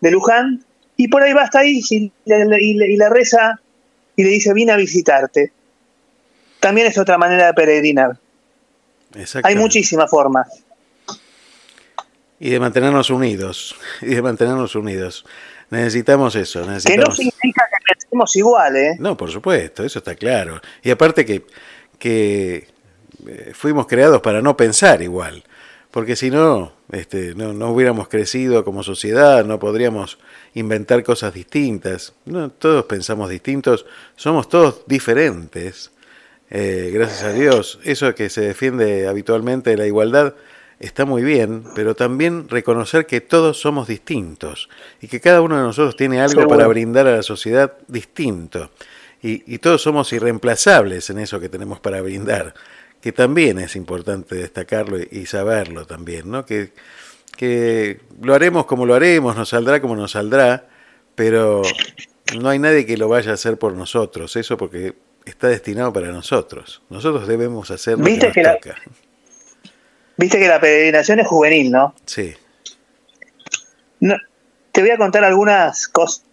de 0.00 0.10
Luján, 0.10 0.64
y 0.96 1.08
por 1.08 1.22
ahí 1.22 1.32
va 1.32 1.42
hasta 1.42 1.60
ahí 1.60 1.80
y 1.90 2.12
le, 2.24 2.62
y 2.62 2.96
le 2.96 3.08
reza 3.08 3.60
y 4.16 4.22
le 4.22 4.30
dice, 4.30 4.52
vine 4.52 4.72
a 4.72 4.76
visitarte. 4.76 5.52
También 6.60 6.86
es 6.86 6.98
otra 6.98 7.16
manera 7.16 7.46
de 7.46 7.54
peregrinar. 7.54 8.18
Hay 9.42 9.56
muchísimas 9.56 10.10
formas. 10.10 10.46
Y 12.38 12.50
de 12.50 12.60
mantenernos 12.60 13.10
unidos, 13.10 13.76
y 14.02 14.14
de 14.14 14.22
mantenernos 14.22 14.74
unidos. 14.74 15.24
Necesitamos 15.70 16.34
eso. 16.36 16.60
Necesitamos... 16.66 17.04
Que 17.04 17.10
no 17.10 17.14
significa 17.14 17.64
que 17.70 17.94
pensemos 17.94 18.36
igual, 18.36 18.76
¿eh? 18.76 18.96
No, 18.98 19.16
por 19.16 19.30
supuesto, 19.30 19.84
eso 19.84 20.00
está 20.00 20.14
claro. 20.14 20.60
Y 20.82 20.90
aparte 20.90 21.24
que, 21.24 21.46
que 21.98 22.68
eh, 23.26 23.52
fuimos 23.54 23.86
creados 23.86 24.20
para 24.20 24.42
no 24.42 24.56
pensar 24.56 25.00
igual, 25.02 25.44
porque 25.90 26.16
si 26.16 26.30
no, 26.30 26.72
este, 26.92 27.34
no, 27.34 27.52
no 27.52 27.70
hubiéramos 27.70 28.08
crecido 28.08 28.64
como 28.64 28.82
sociedad, 28.82 29.44
no 29.44 29.58
podríamos 29.58 30.18
inventar 30.54 31.02
cosas 31.02 31.34
distintas. 31.34 32.12
No, 32.24 32.50
todos 32.50 32.84
pensamos 32.84 33.30
distintos, 33.30 33.86
somos 34.16 34.48
todos 34.48 34.82
diferentes. 34.86 35.90
Eh, 36.50 36.90
gracias 36.92 37.22
a 37.22 37.32
Dios, 37.32 37.78
eso 37.84 38.14
que 38.14 38.28
se 38.28 38.40
defiende 38.40 39.06
habitualmente, 39.06 39.76
la 39.76 39.86
igualdad, 39.86 40.34
está 40.80 41.04
muy 41.04 41.22
bien, 41.22 41.64
pero 41.76 41.94
también 41.94 42.48
reconocer 42.48 43.06
que 43.06 43.20
todos 43.20 43.60
somos 43.60 43.86
distintos 43.86 44.68
y 45.00 45.06
que 45.08 45.20
cada 45.20 45.42
uno 45.42 45.56
de 45.56 45.62
nosotros 45.62 45.94
tiene 45.94 46.20
algo 46.20 46.48
para 46.48 46.66
brindar 46.66 47.06
a 47.06 47.16
la 47.16 47.22
sociedad 47.22 47.74
distinto. 47.86 48.70
Y, 49.22 49.58
todos 49.58 49.82
somos 49.82 50.10
irreemplazables 50.14 51.10
en 51.10 51.18
eso 51.18 51.38
que 51.40 51.50
tenemos 51.50 51.78
para 51.78 52.00
brindar, 52.00 52.54
que 53.00 53.12
también 53.12 53.58
es 53.58 53.76
importante 53.76 54.34
destacarlo 54.34 54.98
y, 54.98 55.26
saberlo 55.26 55.86
también, 55.86 56.30
¿no? 56.30 56.44
Que, 56.44 56.72
que 57.36 58.00
lo 58.20 58.34
haremos 58.34 58.66
como 58.66 58.84
lo 58.86 58.94
haremos, 58.94 59.36
nos 59.36 59.48
saldrá 59.48 59.80
como 59.80 59.96
nos 59.96 60.12
saldrá, 60.12 60.66
pero 61.14 61.62
no 62.38 62.48
hay 62.48 62.58
nadie 62.58 62.86
que 62.86 62.96
lo 62.96 63.08
vaya 63.08 63.30
a 63.30 63.34
hacer 63.34 63.58
por 63.58 63.72
nosotros, 63.74 64.36
eso 64.36 64.56
porque 64.56 64.94
está 65.24 65.48
destinado 65.48 65.92
para 65.92 66.08
nosotros. 66.08 66.82
Nosotros 66.90 67.26
debemos 67.26 67.70
hacer 67.70 67.98
lo 67.98 68.04
que, 68.04 68.16
nos 68.16 68.32
toca. 68.32 68.76
Viste 70.16 70.38
que 70.38 70.48
la 70.48 70.60
peregrinación 70.60 71.20
es 71.20 71.26
juvenil, 71.26 71.70
¿no? 71.70 71.94
Sí. 72.04 72.34
No, 74.00 74.16
te 74.72 74.82
voy 74.82 74.90
a 74.90 74.98
contar 74.98 75.24
algunas 75.24 75.88
cosas, 75.88 76.24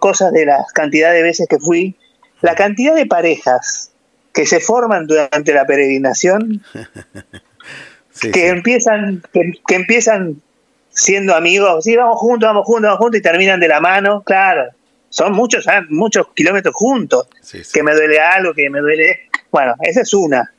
cosas 0.00 0.32
de 0.32 0.46
la 0.46 0.64
cantidad 0.74 1.12
de 1.12 1.22
veces 1.22 1.46
que 1.48 1.58
fui. 1.58 1.96
La 2.40 2.56
cantidad 2.56 2.94
de 2.96 3.06
parejas 3.06 3.91
que 4.32 4.46
se 4.46 4.60
forman 4.60 5.06
durante 5.06 5.52
la 5.52 5.66
peregrinación, 5.66 6.62
que, 8.20 8.48
Empiezan, 8.48 9.22
que, 9.32 9.74
empiezan 9.74 10.42
siendo 10.90 11.34
amigos, 11.34 11.84
sí, 11.84 11.96
vamos 11.96 12.18
juntos, 12.18 12.48
vamos 12.48 12.66
juntos, 12.66 12.82
vamos 12.82 12.98
juntos, 12.98 13.18
y 13.18 13.22
terminan 13.22 13.60
de 13.60 13.68
la 13.68 13.80
mano, 13.80 14.22
claro. 14.22 14.70
Son 15.08 15.32
muchos, 15.34 15.68
ah, 15.68 15.82
muchos 15.90 16.28
kilómetros 16.34 16.74
juntos. 16.74 17.28
Que 17.72 17.82
me 17.82 17.92
duele 17.92 18.18
algo, 18.18 18.54
que 18.54 18.70
me 18.70 18.80
duele. 18.80 19.28
Bueno, 19.50 19.74
esa 19.82 20.00
es 20.00 20.14
una. 20.14 20.50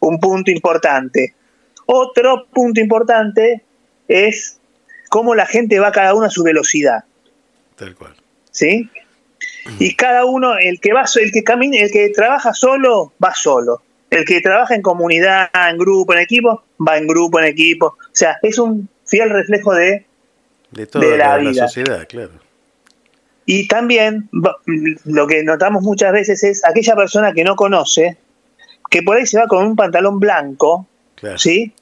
Un 0.00 0.18
punto 0.18 0.50
importante. 0.50 1.34
Otro 1.86 2.46
punto 2.52 2.80
importante 2.80 3.62
es 4.08 4.58
cómo 5.08 5.36
la 5.36 5.46
gente 5.46 5.78
va 5.78 5.92
cada 5.92 6.14
uno 6.14 6.26
a 6.26 6.30
su 6.30 6.42
velocidad. 6.42 7.04
Tal 7.76 7.94
cual. 7.94 8.16
¿Sí? 8.50 8.90
Y 9.78 9.94
cada 9.94 10.24
uno, 10.24 10.58
el 10.58 10.80
que 10.80 10.92
va, 10.92 11.04
el 11.20 11.32
que 11.32 11.42
camina, 11.42 11.78
el 11.78 11.90
que 11.90 12.10
trabaja 12.10 12.52
solo, 12.52 13.12
va 13.22 13.34
solo. 13.34 13.82
El 14.10 14.24
que 14.24 14.40
trabaja 14.40 14.74
en 14.74 14.82
comunidad, 14.82 15.50
en 15.68 15.78
grupo, 15.78 16.12
en 16.12 16.20
equipo, 16.20 16.62
va 16.86 16.98
en 16.98 17.06
grupo, 17.06 17.40
en 17.40 17.46
equipo. 17.46 17.86
O 17.86 17.96
sea, 18.12 18.38
es 18.42 18.58
un 18.58 18.88
fiel 19.06 19.30
reflejo 19.30 19.74
de, 19.74 20.06
de 20.70 20.86
toda 20.86 21.16
la, 21.16 21.38
la 21.38 21.54
sociedad, 21.54 22.06
claro. 22.08 22.44
Y 23.46 23.68
también 23.68 24.28
lo 25.04 25.26
que 25.26 25.42
notamos 25.42 25.82
muchas 25.82 26.12
veces 26.12 26.42
es 26.44 26.64
aquella 26.64 26.96
persona 26.96 27.32
que 27.32 27.44
no 27.44 27.56
conoce, 27.56 28.16
que 28.90 29.02
por 29.02 29.16
ahí 29.16 29.26
se 29.26 29.38
va 29.38 29.46
con 29.46 29.66
un 29.66 29.76
pantalón 29.76 30.18
blanco, 30.18 30.86
¿sí? 31.36 31.72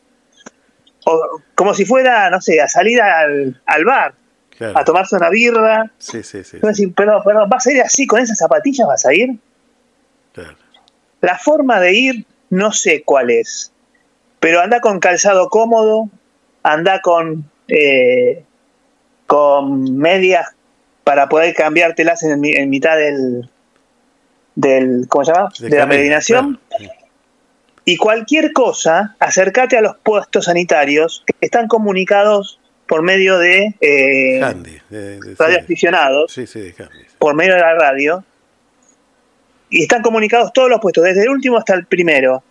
O 1.04 1.40
como 1.54 1.74
si 1.74 1.84
fuera, 1.84 2.30
no 2.30 2.40
sé, 2.40 2.60
a 2.60 2.68
salir 2.68 3.00
al, 3.00 3.84
bar, 3.84 4.14
a 4.74 4.84
tomarse 4.84 5.16
una 5.16 5.30
birra. 5.30 5.90
Sí, 5.98 6.22
sí, 6.22 6.44
sí. 6.44 6.58
pero, 6.96 7.22
pero, 7.24 7.46
¿vas 7.48 7.66
a 7.66 7.72
ir 7.72 7.82
así 7.82 8.06
con 8.06 8.20
esas 8.20 8.38
zapatillas? 8.38 8.86
¿Vas 8.86 9.06
a 9.06 9.14
ir? 9.14 9.36
Claro. 10.32 10.56
La 11.20 11.38
forma 11.38 11.80
de 11.80 11.92
ir, 11.94 12.26
no 12.50 12.72
sé 12.72 13.02
cuál 13.02 13.30
es, 13.30 13.72
pero 14.40 14.60
anda 14.60 14.80
con 14.80 15.00
calzado 15.00 15.48
cómodo, 15.48 16.08
anda 16.62 17.00
con, 17.00 17.48
eh, 17.68 18.44
con 19.26 19.96
medias 19.96 20.48
para 21.04 21.28
poder 21.28 21.54
cambiártelas 21.54 22.22
en, 22.22 22.44
en 22.44 22.70
mitad 22.70 22.96
del, 22.96 23.48
del 24.54 25.06
¿cómo 25.08 25.24
se 25.24 25.32
llama? 25.32 25.48
De, 25.58 25.70
la 25.70 25.88
peregrinación. 25.88 26.60
Y 27.84 27.96
cualquier 27.96 28.52
cosa, 28.52 29.16
acércate 29.18 29.76
a 29.76 29.80
los 29.80 29.96
puestos 29.98 30.44
sanitarios 30.44 31.24
que 31.26 31.34
están 31.40 31.66
comunicados 31.66 32.60
por 32.92 33.00
medio 33.00 33.38
de, 33.38 33.74
eh, 33.80 34.38
radioaficionados, 35.38 36.38
por 37.18 37.34
medio 37.34 37.54
de 37.54 37.60
la 37.60 37.74
radio, 37.74 38.22
y 39.70 39.84
están 39.84 40.02
comunicados 40.02 40.52
todos 40.52 40.68
los 40.68 40.78
puestos, 40.78 41.02
desde 41.02 41.22
el 41.22 41.30
último 41.30 41.56
hasta 41.56 41.72
el 41.72 41.86
primero, 41.86 42.42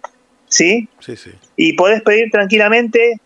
¿sí? 0.48 0.90
Sí, 1.00 1.16
sí. 1.16 1.30
Y 1.58 1.74
podés 1.74 2.02
pedir 2.02 2.32
tranquilamente, 2.32 3.20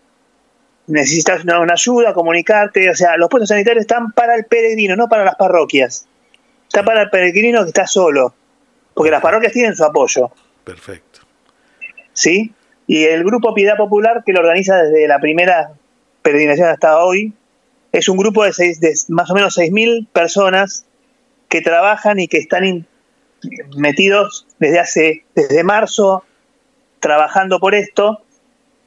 necesitas 0.87 1.45
una, 1.45 1.61
una, 1.61 1.75
ayuda, 1.75 2.13
comunicarte, 2.13 2.89
o 2.89 2.95
sea, 2.95 3.15
los 3.15 3.29
puestos 3.29 3.47
sanitarios 3.47 3.83
están 3.83 4.11
para 4.11 4.35
el 4.35 4.43
peregrino, 4.43 4.97
no 4.97 5.07
para 5.07 5.23
las 5.23 5.35
parroquias. 5.35 6.09
Está 6.67 6.83
para 6.83 7.03
el 7.03 7.09
peregrino 7.09 7.63
que 7.63 7.69
está 7.69 7.87
solo, 7.87 8.35
porque 8.93 9.11
las 9.11 9.21
parroquias 9.21 9.53
tienen 9.53 9.73
su 9.73 9.85
apoyo. 9.85 10.31
Perfecto. 10.65 11.21
¿sí? 12.11 12.53
Y 12.87 13.05
el 13.05 13.23
grupo 13.23 13.53
Piedad 13.53 13.77
Popular, 13.77 14.21
que 14.25 14.33
lo 14.33 14.41
organiza 14.41 14.83
desde 14.83 15.07
la 15.07 15.19
primera 15.21 15.71
peregrinación 16.25 16.69
hasta 16.69 16.97
hoy, 16.97 17.33
es 17.91 18.09
un 18.09 18.17
grupo 18.17 18.43
de, 18.43 18.51
seis, 18.51 18.79
de 18.79 18.93
más 19.09 19.29
o 19.29 19.35
menos 19.35 19.55
6.000 19.55 20.07
personas 20.07 20.85
que 21.49 21.61
trabajan 21.61 22.19
y 22.19 22.27
que 22.27 22.39
están 22.39 22.87
metidos 23.77 24.47
desde 24.57 24.79
hace, 24.79 25.25
desde 25.35 25.63
marzo, 25.63 26.23
trabajando 26.99 27.59
por 27.59 27.75
esto, 27.75 28.23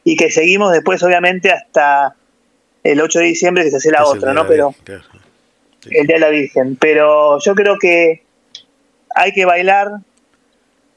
y 0.03 0.17
que 0.17 0.33
seguimos 0.33 0.73
después, 0.73 1.01
obviamente, 1.05 1.53
hasta 1.53 2.17
el 2.83 3.01
8 3.01 3.21
de 3.21 3.25
diciembre, 3.27 3.63
que 3.63 3.71
se 3.71 3.77
hace 3.77 3.93
la 3.93 4.05
otra, 4.05 4.35
¿no? 4.35 4.45
Pero 4.45 4.75
el 5.91 6.07
Día 6.07 6.17
de 6.17 6.21
la 6.21 6.31
Virgen. 6.31 6.75
Pero 6.75 7.39
yo 7.39 7.55
creo 7.55 7.79
que 7.79 8.25
hay 9.15 9.33
que 9.33 9.45
bailar 9.45 9.93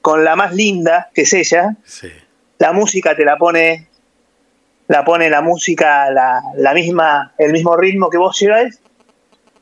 con 0.01 0.23
la 0.23 0.36
más 0.36 0.56
linda, 0.56 1.12
que 1.13 1.21
es 1.21 1.34
ella. 1.34 1.75
La 2.58 2.73
música 2.73 3.15
te 3.15 3.25
la 3.25 3.38
pone, 3.38 3.88
la 4.91 5.06
pone 5.06 5.30
la 5.30 5.41
música, 5.41 6.12
la, 6.12 6.41
la 6.58 6.73
misma, 6.73 7.34
el 7.38 7.54
mismo 7.54 7.77
ritmo 7.77 8.10
que 8.10 8.17
vos 8.17 8.38
lleváis. 8.38 8.82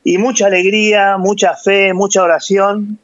Y 0.02 0.18
mucha 0.18 0.46
alegría, 0.46 1.18
mucha 1.18 1.54
fe, 1.54 1.94
mucha 1.94 2.24
oración, 2.24 2.98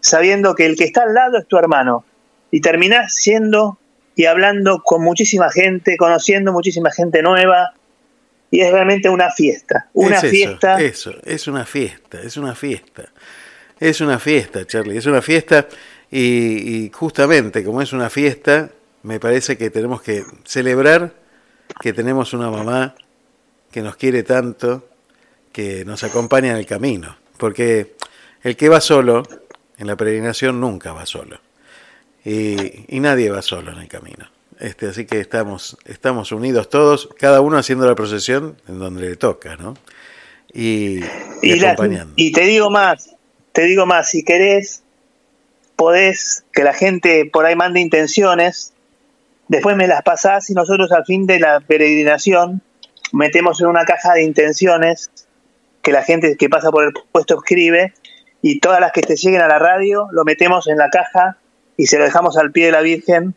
sabiendo 0.00 0.54
que 0.54 0.66
el 0.66 0.76
que 0.76 0.84
está 0.84 1.04
al 1.04 1.14
lado 1.14 1.38
es 1.38 1.46
tu 1.46 1.56
hermano. 1.56 2.04
Y 2.50 2.60
terminás 2.60 3.14
siendo 3.14 3.78
y 4.14 4.26
hablando 4.26 4.82
con 4.82 5.02
muchísima 5.02 5.50
gente, 5.50 5.96
conociendo 5.96 6.52
muchísima 6.52 6.90
gente 6.90 7.22
nueva. 7.22 7.72
Y 8.50 8.60
es 8.60 8.70
realmente 8.70 9.08
una 9.08 9.30
fiesta. 9.30 9.88
Una 9.94 10.20
fiesta. 10.20 10.78
Eso, 10.82 11.14
es 11.24 11.48
una 11.48 11.64
fiesta, 11.64 12.20
es 12.20 12.36
una 12.36 12.54
fiesta. 12.54 13.04
Es 13.80 14.02
una 14.02 14.18
fiesta, 14.18 14.66
Charlie, 14.66 14.98
es 14.98 15.06
una 15.06 15.22
fiesta 15.22 15.66
y, 16.10 16.90
justamente, 16.92 17.64
como 17.64 17.80
es 17.80 17.94
una 17.94 18.10
fiesta, 18.10 18.68
me 19.02 19.18
parece 19.18 19.56
que 19.56 19.70
tenemos 19.70 20.02
que 20.02 20.24
celebrar 20.44 21.21
que 21.80 21.92
tenemos 21.92 22.32
una 22.32 22.50
mamá 22.50 22.94
que 23.70 23.82
nos 23.82 23.96
quiere 23.96 24.22
tanto, 24.22 24.88
que 25.52 25.84
nos 25.84 26.04
acompaña 26.04 26.50
en 26.50 26.56
el 26.56 26.66
camino. 26.66 27.16
Porque 27.38 27.94
el 28.42 28.56
que 28.56 28.68
va 28.68 28.80
solo, 28.80 29.22
en 29.78 29.86
la 29.86 29.96
peregrinación 29.96 30.60
nunca 30.60 30.92
va 30.92 31.06
solo. 31.06 31.40
Y, 32.24 32.56
nadie 33.00 33.30
va 33.30 33.42
solo 33.42 33.72
en 33.72 33.78
el 33.78 33.88
camino. 33.88 34.30
Este, 34.60 34.86
así 34.86 35.06
que 35.06 35.18
estamos, 35.18 35.76
estamos 35.86 36.30
unidos 36.30 36.68
todos, 36.68 37.08
cada 37.18 37.40
uno 37.40 37.58
haciendo 37.58 37.86
la 37.86 37.96
procesión 37.96 38.56
en 38.68 38.78
donde 38.78 39.02
le 39.02 39.16
toca, 39.16 39.56
¿no? 39.56 39.74
Y, 40.52 41.02
acompañando. 41.02 42.12
y 42.16 42.30
te 42.30 42.42
digo 42.42 42.70
más, 42.70 43.10
te 43.52 43.62
digo 43.62 43.86
más, 43.86 44.10
si 44.10 44.22
querés, 44.22 44.82
podés 45.74 46.44
que 46.52 46.62
la 46.62 46.74
gente 46.74 47.24
por 47.24 47.44
ahí 47.44 47.56
mande 47.56 47.80
intenciones, 47.80 48.72
después 49.52 49.76
me 49.76 49.86
las 49.86 50.02
pasás 50.02 50.48
y 50.48 50.54
nosotros 50.54 50.90
al 50.92 51.04
fin 51.04 51.26
de 51.26 51.38
la 51.38 51.60
peregrinación 51.60 52.62
metemos 53.12 53.60
en 53.60 53.66
una 53.66 53.84
caja 53.84 54.14
de 54.14 54.22
intenciones 54.22 55.10
que 55.82 55.92
la 55.92 56.02
gente 56.02 56.38
que 56.38 56.48
pasa 56.48 56.70
por 56.70 56.84
el 56.84 56.94
puesto 57.12 57.34
escribe 57.34 57.92
y 58.40 58.60
todas 58.60 58.80
las 58.80 58.92
que 58.92 59.02
te 59.02 59.14
lleguen 59.14 59.42
a 59.42 59.48
la 59.48 59.58
radio 59.58 60.08
lo 60.10 60.24
metemos 60.24 60.68
en 60.68 60.78
la 60.78 60.88
caja 60.88 61.36
y 61.76 61.84
se 61.86 61.98
lo 61.98 62.04
dejamos 62.04 62.38
al 62.38 62.50
pie 62.50 62.64
de 62.66 62.72
la 62.72 62.80
Virgen 62.80 63.34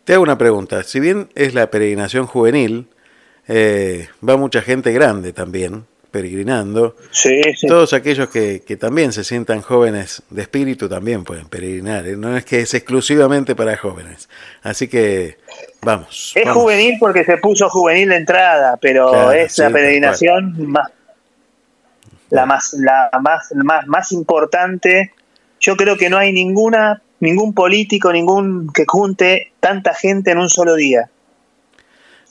Te 0.05 0.15
hago 0.15 0.23
una 0.23 0.39
pregunta. 0.39 0.83
Si 0.85 1.01
bien 1.01 1.29
es 1.35 1.55
la 1.55 1.71
peregrinación 1.71 2.27
juvenil, 2.27 2.89
eh, 3.49 4.09
va 4.27 4.37
mucha 4.37 4.63
gente 4.63 4.93
grande 4.93 5.33
también 5.33 5.85
peregrinando. 6.11 6.97
Sí, 7.11 7.41
Todos 7.67 7.93
aquellos 7.93 8.29
que, 8.31 8.61
también 8.81 9.13
se 9.13 9.25
sientan 9.25 9.61
jóvenes 9.61 10.23
de 10.31 10.43
espíritu 10.43 10.89
también 10.89 11.25
pueden 11.25 11.47
peregrinar. 11.49 12.07
¿eh? 12.07 12.17
No 12.17 12.37
es 12.37 12.45
que 12.45 12.61
es 12.61 12.73
exclusivamente 12.75 13.55
para 13.55 13.77
jóvenes. 13.77 14.29
Así 14.63 14.89
que 14.89 15.37
vamos. 15.83 16.33
Es 16.35 16.49
juvenil 16.49 16.97
porque 16.99 17.25
se 17.25 17.37
puso 17.37 17.69
juvenil 17.69 18.09
de 18.09 18.17
entrada, 18.17 18.79
pero 18.81 19.33
es 19.33 19.59
la 19.59 19.71
peregrinación 19.71 20.71
más 20.71 20.93
la 22.31 22.47
más, 22.47 22.75
la 22.75 23.11
más, 23.21 23.53
más, 23.55 23.87
más 23.87 24.13
importante. 24.13 25.13
Yo 25.61 25.77
creo 25.77 25.97
que 25.97 26.11
no 26.11 26.19
hay 26.19 26.33
ninguna, 26.33 27.03
ningún 27.21 27.55
político, 27.55 28.13
ningún 28.13 28.73
que 28.73 28.85
junte 28.87 29.53
tanta 29.61 29.95
gente 29.95 30.31
en 30.31 30.39
un 30.39 30.49
solo 30.49 30.75
día. 30.75 31.11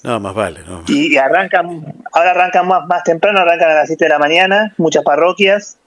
No, 0.03 0.19
más 0.19 0.33
vale. 0.33 0.61
No. 0.65 0.83
Y, 0.87 1.17
arrancan, 1.17 2.03
ahora 2.11 2.31
arrancan 2.31 2.67
más, 2.67 2.87
más 2.87 3.03
temprano, 3.03 3.39
arrancan 3.39 3.71
a 3.71 3.75
las 3.75 3.87
7 3.87 4.05
de 4.05 4.09
la 4.09 4.19
mañana, 4.19 4.73
muchas 4.77 5.03
parroquias. 5.03 5.77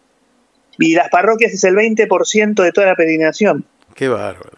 Y 0.79 0.95
las 0.95 1.09
parroquias 1.11 1.53
es 1.53 1.65
el 1.65 1.75
20% 1.75 2.63
de 2.63 2.73
toda 2.73 2.89
la 2.89 2.95
peregrinación. 2.97 3.65
Qué 3.95 4.09
bárbaro, 4.09 4.57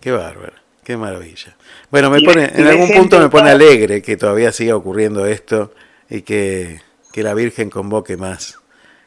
qué 0.00 0.12
bárbaro, 0.12 0.54
qué 0.84 0.96
maravilla. 0.96 1.56
Bueno, 1.90 2.10
me 2.10 2.20
pone, 2.20 2.50
en 2.54 2.66
algún 2.66 2.90
punto 2.90 3.18
me 3.18 3.28
pone 3.28 3.50
alegre 3.50 4.00
que 4.00 4.16
todavía 4.16 4.52
siga 4.52 4.76
ocurriendo 4.76 5.26
esto 5.26 5.72
y 6.08 6.22
que, 6.22 6.80
que 7.12 7.22
la 7.22 7.34
Virgen 7.34 7.68
convoque 7.68 8.16
más 8.16 8.60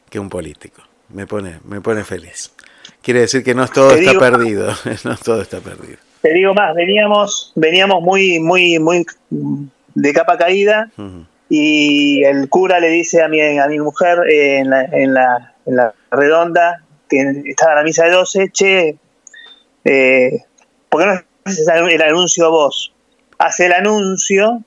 que 0.10 0.20
un 0.20 0.30
político. 0.30 0.82
Me 1.10 1.28
pone, 1.28 1.60
me 1.66 1.82
pone 1.82 2.04
feliz. 2.04 2.52
Quiere 3.02 3.22
decir 3.22 3.44
que 3.44 3.54
no 3.54 3.68
todo 3.68 3.92
está 3.94 4.18
perdido, 4.18 4.74
no 5.04 5.16
todo 5.18 5.42
está 5.42 5.60
perdido. 5.60 5.98
Te 6.24 6.34
digo 6.34 6.54
más, 6.54 6.74
veníamos, 6.74 7.52
veníamos 7.54 8.02
muy, 8.02 8.40
muy, 8.40 8.80
muy 8.80 9.06
de 9.30 10.14
capa 10.14 10.38
caída 10.38 10.90
y 11.50 12.24
el 12.24 12.48
cura 12.48 12.80
le 12.80 12.88
dice 12.92 13.22
a 13.22 13.28
mi, 13.28 13.42
a 13.42 13.68
mi 13.68 13.78
mujer 13.80 14.20
eh, 14.30 14.60
en, 14.60 14.70
la, 14.70 14.84
en, 14.86 15.14
la, 15.14 15.54
en, 15.66 15.76
la, 15.76 15.94
redonda, 16.12 16.82
que 17.10 17.44
estaba 17.44 17.76
la 17.76 17.84
misa 17.84 18.06
de 18.06 18.12
12, 18.12 18.50
che, 18.54 18.98
eh, 19.84 20.46
¿por 20.88 21.02
qué 21.02 21.08
no 21.08 21.22
haces 21.44 21.68
el 21.68 22.02
anuncio 22.02 22.50
vos? 22.50 22.94
Hace 23.38 23.66
el 23.66 23.74
anuncio 23.74 24.64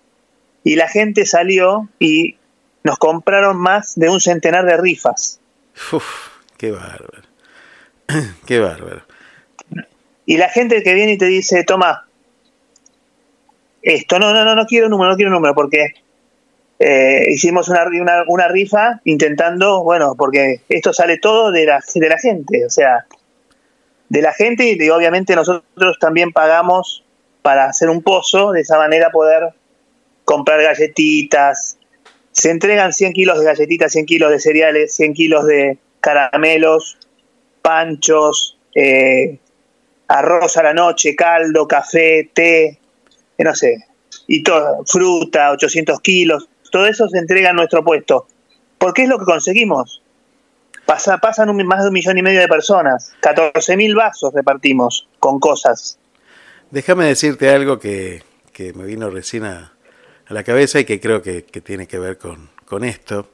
y 0.62 0.76
la 0.76 0.88
gente 0.88 1.24
salió 1.24 1.88
y 1.98 2.36
nos 2.84 2.98
compraron 2.98 3.56
más 3.56 3.94
de 3.96 4.10
un 4.10 4.20
centenar 4.20 4.66
de 4.66 4.76
rifas. 4.76 5.40
Uf, 5.90 6.28
qué 6.58 6.70
bárbaro. 6.70 7.22
qué 8.46 8.60
bárbaro. 8.60 9.15
Y 10.26 10.36
la 10.36 10.48
gente 10.48 10.82
que 10.82 10.94
viene 10.94 11.12
y 11.12 11.18
te 11.18 11.26
dice, 11.26 11.64
toma, 11.64 12.06
esto, 13.80 14.18
no, 14.18 14.34
no, 14.34 14.44
no, 14.44 14.56
no 14.56 14.66
quiero 14.66 14.88
número, 14.88 15.10
no 15.10 15.16
quiero 15.16 15.30
número, 15.30 15.54
porque 15.54 15.94
eh, 16.78 17.26
hicimos 17.28 17.68
una, 17.68 17.86
una, 18.26 18.48
rifa 18.48 19.00
intentando, 19.04 19.84
bueno, 19.84 20.16
porque 20.18 20.60
esto 20.68 20.92
sale 20.92 21.18
todo 21.18 21.52
de 21.52 21.64
la, 21.66 21.80
de 21.94 22.08
la 22.08 22.18
gente, 22.18 22.66
o 22.66 22.70
sea, 22.70 23.06
de 24.08 24.22
la 24.22 24.32
gente 24.32 24.64
y 24.64 24.90
obviamente 24.90 25.34
nosotros 25.36 25.98
también 26.00 26.32
pagamos 26.32 27.04
para 27.42 27.66
hacer 27.66 27.88
un 27.88 28.02
pozo, 28.02 28.52
de 28.52 28.62
esa 28.62 28.76
manera 28.76 29.10
poder 29.10 29.54
comprar 30.24 30.60
galletitas, 30.60 31.78
se 32.32 32.50
entregan 32.50 32.92
100 32.92 33.12
kilos 33.12 33.38
de 33.38 33.46
galletitas, 33.46 33.92
100 33.92 34.04
kilos 34.04 34.30
de 34.30 34.40
cereales, 34.40 34.94
100 34.94 35.14
kilos 35.14 35.46
de 35.46 35.78
caramelos, 36.00 36.98
panchos, 37.62 38.58
eh, 38.74 39.38
arroz 40.08 40.56
a 40.56 40.62
la 40.62 40.74
noche, 40.74 41.14
caldo, 41.16 41.66
café, 41.66 42.30
té, 42.32 42.64
eh, 43.38 43.44
no 43.44 43.54
sé, 43.54 43.86
y 44.26 44.42
todo, 44.42 44.84
fruta, 44.86 45.52
800 45.52 46.00
kilos, 46.00 46.48
todo 46.70 46.86
eso 46.86 47.08
se 47.08 47.18
entrega 47.18 47.50
en 47.50 47.56
nuestro 47.56 47.84
puesto. 47.84 48.26
Porque 48.78 49.04
es 49.04 49.08
lo 49.08 49.18
que 49.18 49.24
conseguimos. 49.24 50.02
Pasa, 50.84 51.18
pasan 51.18 51.54
más 51.66 51.82
de 51.82 51.88
un 51.88 51.94
millón 51.94 52.18
y 52.18 52.22
medio 52.22 52.40
de 52.40 52.46
personas, 52.46 53.12
14 53.20 53.76
mil 53.76 53.96
vasos 53.96 54.32
repartimos 54.32 55.08
con 55.18 55.40
cosas. 55.40 55.98
Déjame 56.70 57.06
decirte 57.06 57.50
algo 57.50 57.78
que, 57.78 58.22
que 58.52 58.72
me 58.72 58.84
vino 58.84 59.10
recién 59.10 59.44
a, 59.44 59.72
a 60.28 60.34
la 60.34 60.44
cabeza 60.44 60.78
y 60.78 60.84
que 60.84 61.00
creo 61.00 61.22
que, 61.22 61.42
tiene 61.42 61.86
que 61.86 61.98
ver 61.98 62.18
con, 62.18 62.50
con 62.64 62.84
esto. 62.84 63.30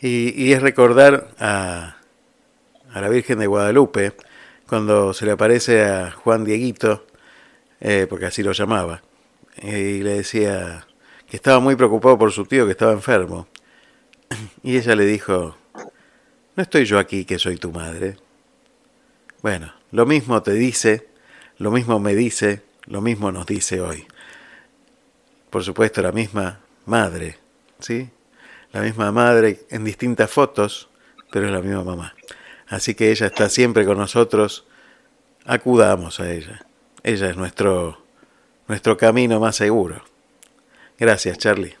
Y, 0.00 0.52
es 0.52 0.62
recordar 0.62 1.28
a, 1.38 1.96
a, 2.92 3.00
la 3.00 3.08
Virgen 3.08 3.38
de 3.38 3.46
Guadalupe 3.46 4.12
cuando 4.68 5.12
se 5.12 5.26
le 5.26 5.32
aparece 5.32 5.84
a 5.84 6.10
Juan 6.10 6.44
Dieguito, 6.44 7.06
eh, 7.80 8.06
porque 8.08 8.26
así 8.26 8.42
lo 8.42 8.52
llamaba, 8.52 9.02
y 9.62 10.02
le 10.02 10.18
decía 10.18 10.86
que 11.28 11.36
estaba 11.36 11.60
muy 11.60 11.76
preocupado 11.76 12.18
por 12.18 12.32
su 12.32 12.44
tío 12.44 12.66
que 12.66 12.72
estaba 12.72 12.92
enfermo. 12.92 13.48
Y 14.62 14.76
ella 14.76 14.96
le 14.96 15.06
dijo, 15.06 15.56
no 16.56 16.62
estoy 16.62 16.84
yo 16.84 16.98
aquí 16.98 17.24
que 17.24 17.38
soy 17.38 17.56
tu 17.56 17.70
madre. 17.70 18.16
Bueno, 19.42 19.72
lo 19.92 20.06
mismo 20.06 20.42
te 20.42 20.52
dice, 20.52 21.08
lo 21.58 21.70
mismo 21.70 22.00
me 22.00 22.14
dice, 22.14 22.62
lo 22.86 23.00
mismo 23.00 23.30
nos 23.30 23.46
dice 23.46 23.80
hoy 23.80 24.06
por 25.56 25.64
supuesto, 25.64 26.02
la 26.02 26.12
misma 26.12 26.60
madre, 26.84 27.38
¿sí? 27.78 28.10
La 28.72 28.82
misma 28.82 29.10
madre 29.10 29.60
en 29.70 29.84
distintas 29.84 30.30
fotos, 30.30 30.90
pero 31.30 31.46
es 31.46 31.52
la 31.52 31.62
misma 31.62 31.82
mamá. 31.82 32.14
Así 32.68 32.94
que 32.94 33.10
ella 33.10 33.26
está 33.26 33.48
siempre 33.48 33.84
con 33.84 33.98
nosotros, 33.98 34.66
acudamos 35.44 36.20
a 36.20 36.30
ella. 36.30 36.66
Ella 37.02 37.30
es 37.30 37.36
nuestro, 37.36 38.02
nuestro 38.66 38.96
camino 38.96 39.38
más 39.38 39.56
seguro. 39.56 40.02
Gracias, 40.98 41.38
Charlie. 41.38 41.76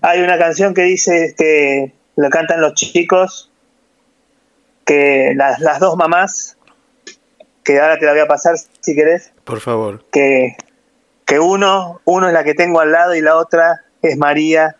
Hay 0.00 0.20
una 0.20 0.38
canción 0.38 0.74
que 0.74 0.82
dice 0.82 1.34
que 1.36 1.92
lo 2.16 2.30
cantan 2.30 2.60
los 2.60 2.74
chicos, 2.74 3.50
que 4.84 5.32
las, 5.36 5.60
las 5.60 5.78
dos 5.80 5.96
mamás, 5.96 6.56
que 7.64 7.78
ahora 7.78 7.98
te 7.98 8.06
la 8.06 8.12
voy 8.12 8.20
a 8.20 8.26
pasar 8.26 8.56
si 8.80 8.94
querés. 8.94 9.32
Por 9.44 9.60
favor. 9.60 10.04
Que 10.10 10.56
que 11.28 11.38
uno, 11.38 12.00
uno 12.06 12.28
es 12.28 12.32
la 12.32 12.42
que 12.42 12.54
tengo 12.54 12.80
al 12.80 12.90
lado 12.90 13.14
y 13.14 13.20
la 13.20 13.36
otra 13.36 13.84
es 14.00 14.16
María, 14.16 14.76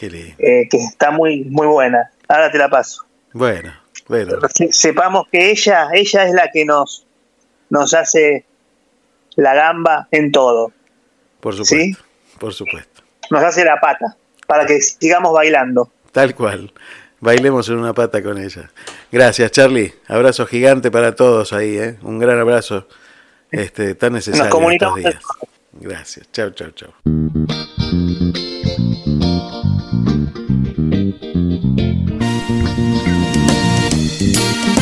eh, 0.00 0.68
que 0.70 0.76
está 0.78 1.10
muy, 1.10 1.44
muy 1.44 1.66
buena. 1.66 2.10
Ahora 2.28 2.50
te 2.50 2.58
la 2.58 2.68
paso. 2.68 3.04
Bueno, 3.32 3.72
bueno. 4.08 4.38
Sepamos 4.70 5.28
que 5.30 5.50
ella, 5.50 5.88
ella 5.92 6.24
es 6.24 6.32
la 6.32 6.50
que 6.50 6.64
nos, 6.64 7.06
nos 7.70 7.94
hace 7.94 8.44
la 9.36 9.54
gamba 9.54 10.08
en 10.10 10.32
todo. 10.32 10.72
Por 11.40 11.54
supuesto. 11.54 12.02
Por 12.38 12.54
supuesto. 12.54 13.02
Nos 13.30 13.42
hace 13.42 13.64
la 13.64 13.80
pata 13.80 14.16
para 14.46 14.66
que 14.66 14.80
sigamos 14.80 15.32
bailando. 15.32 15.90
Tal 16.12 16.34
cual. 16.34 16.72
Bailemos 17.20 17.68
en 17.68 17.78
una 17.78 17.92
pata 17.92 18.22
con 18.22 18.38
ella. 18.38 18.70
Gracias, 19.10 19.50
Charlie. 19.50 19.94
Abrazo 20.06 20.46
gigante 20.46 20.90
para 20.90 21.14
todos 21.14 21.52
ahí, 21.52 21.76
¿eh? 21.76 21.96
Un 22.02 22.18
gran 22.18 22.38
abrazo 22.38 22.86
este, 23.50 23.94
tan 23.94 24.12
necesario 24.12 24.70
estos 24.70 24.96
días. 24.96 25.22
Gracias. 25.72 26.30
Chao, 26.32 26.50
chao, 26.50 26.70
chao. 26.70 26.92
Me 29.46 31.12
quieren 34.18 34.75